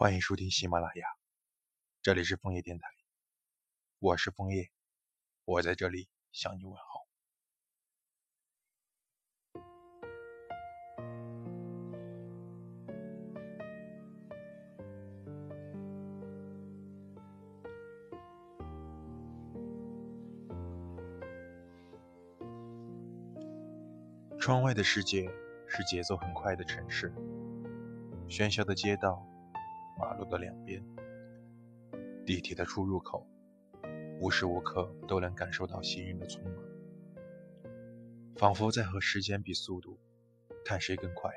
[0.00, 1.06] 欢迎收听喜马拉雅，
[2.00, 2.88] 这里是枫叶电台，
[3.98, 4.70] 我是枫叶，
[5.44, 7.06] 我在这里向你问好。
[24.38, 25.30] 窗外的世界
[25.68, 27.12] 是节奏很快的城市，
[28.30, 29.29] 喧嚣的街道。
[30.00, 30.82] 马路的两边，
[32.24, 33.26] 地铁的出入口，
[34.18, 36.54] 无时无刻都能感受到行人的匆忙，
[38.34, 39.98] 仿佛在和时间比速度，
[40.64, 41.30] 看谁更快。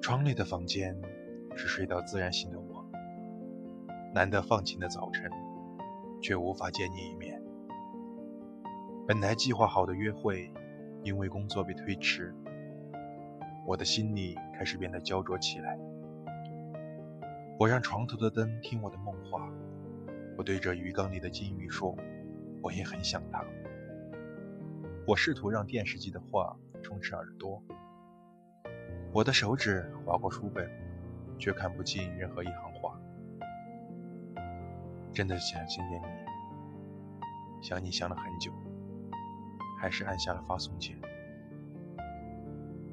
[0.00, 0.98] 窗内的房间
[1.54, 2.84] 是睡到自然醒的我，
[4.14, 5.30] 难得放晴的早晨，
[6.22, 7.40] 却无法见你一面。
[9.06, 10.50] 本来计划好的约会，
[11.02, 12.34] 因为工作被推迟，
[13.66, 15.78] 我的心里开始变得焦灼起来。
[17.58, 19.48] 我让床头的灯听我的梦话，
[20.36, 21.96] 我对着鱼缸里的金鱼说
[22.60, 23.44] ：“我也很想他。”
[25.06, 27.62] 我试图让电视机的话充斥耳朵，
[29.12, 30.68] 我的手指划过书本，
[31.38, 32.98] 却看不进任何一行话。
[35.12, 38.50] 真的想见见你，想你想了很久，
[39.78, 40.96] 还是按下了发送键。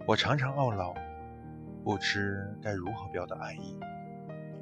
[0.06, 0.94] 我常常懊恼，
[1.84, 3.80] 不知该如何表达爱意。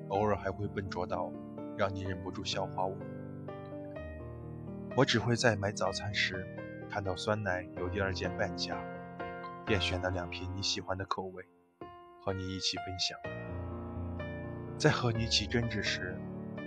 [0.09, 1.31] 偶尔还会笨拙到
[1.77, 2.95] 让你忍不住笑话我。
[4.95, 6.45] 我只会在买早餐时
[6.89, 8.78] 看到酸奶有第二件半价，
[9.66, 11.44] 便选了两瓶你喜欢的口味，
[12.22, 13.17] 和你一起分享。
[14.78, 16.17] 在和你起争执时，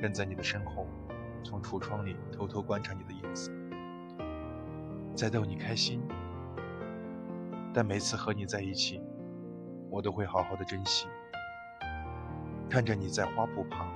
[0.00, 0.86] 跟在你的身后，
[1.42, 3.50] 从橱窗里偷偷观察你的眼色，
[5.14, 6.02] 在逗你开心。
[7.72, 9.00] 但每次和你在一起，
[9.91, 11.06] 我都会好好的珍惜。
[12.70, 13.92] 看着你在花圃旁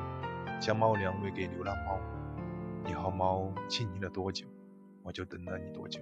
[0.60, 2.00] 将猫粮喂给流浪猫，
[2.84, 4.48] 你和猫亲昵了多久，
[5.04, 6.00] 我就等了你多久。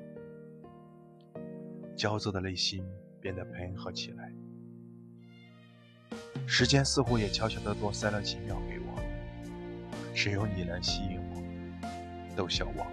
[1.95, 2.83] 焦躁的内心
[3.21, 4.33] 变得平和起来，
[6.47, 8.99] 时间似乎也悄悄地多塞了几秒给我。
[10.15, 11.87] 只有你能吸引我，
[12.35, 12.87] 逗笑我，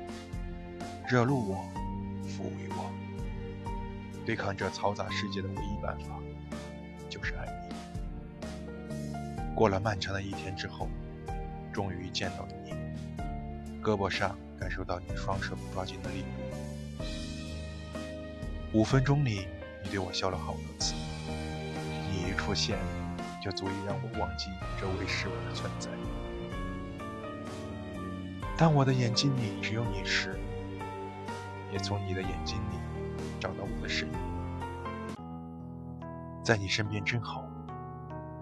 [1.09, 1.55] 惹怒我，
[2.27, 2.91] 抚慰我。
[4.25, 6.19] 对抗这嘈杂世界的唯一办法，
[7.09, 7.58] 就是爱。
[9.59, 10.87] 过了漫长的一天之后，
[11.73, 12.71] 终于见到了你，
[13.83, 16.27] 胳膊上感受到你双手抓紧的力度。
[18.71, 19.47] 五分钟里，
[19.83, 20.93] 你对我笑了好多次，
[22.09, 22.77] 你一出现，
[23.43, 24.45] 就足以让我忘记
[24.79, 25.89] 周围是我的存在。
[28.55, 30.39] 当我的眼睛里只有你时，
[31.73, 32.77] 也从你的眼睛里
[33.41, 34.15] 找到我的身影。
[36.45, 37.45] 在你身边真好，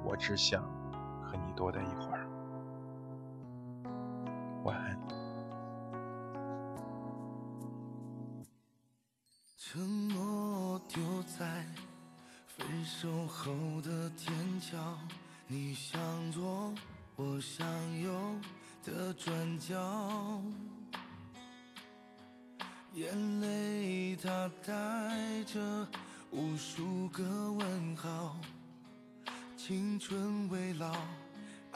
[0.06, 0.77] 我只想。
[1.58, 2.30] 多待一会儿，
[4.64, 4.96] 晚安。
[9.58, 11.66] 承诺丢在
[12.46, 13.52] 分手后
[13.82, 14.32] 的天
[14.62, 14.78] 桥，
[15.48, 16.00] 你向
[16.32, 16.72] 左
[17.16, 17.68] 我向
[18.00, 18.14] 右
[18.84, 20.40] 的转角，
[22.94, 25.88] 眼泪它带着
[26.30, 28.38] 无数个问号。
[29.58, 30.96] 青春未老，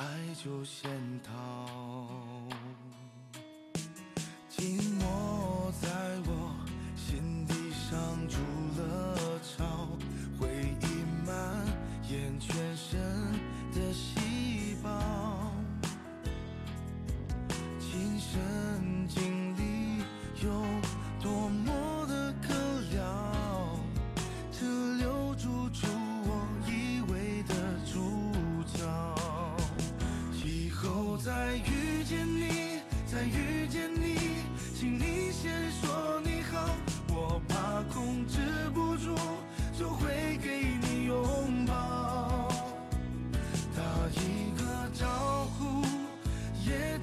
[0.01, 0.89] 爱就先
[1.21, 2.60] 逃。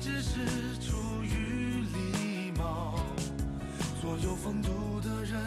[0.00, 0.38] 只是
[0.80, 2.98] 出于礼貌。
[4.00, 5.44] 所有风度的人，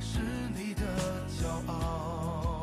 [0.00, 0.18] 是
[0.56, 0.82] 你的
[1.28, 2.62] 骄傲。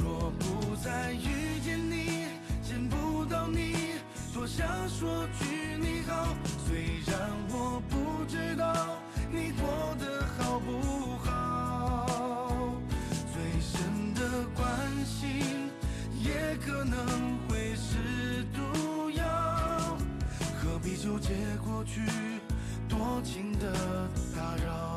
[0.00, 2.26] 若不再遇见你，
[2.62, 3.74] 见不到你。
[4.34, 5.44] 多想说句
[5.78, 6.34] 你好，
[6.66, 8.98] 虽然我不知道
[21.22, 21.28] 接
[21.64, 22.00] 过去
[22.88, 23.72] 多情的
[24.34, 24.91] 打扰？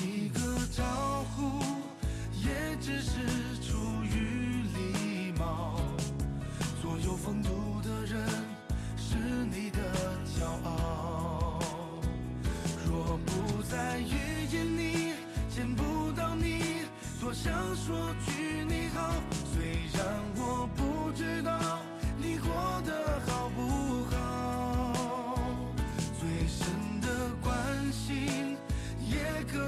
[0.00, 0.41] 一个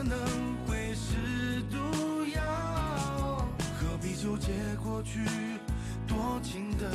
[0.05, 0.19] 能
[0.67, 1.79] 会是毒
[2.35, 3.49] 药
[3.81, 4.53] 何必纠结
[4.83, 5.21] 过去
[6.07, 6.91] 多情的